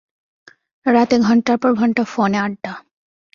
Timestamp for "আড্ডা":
2.37-2.73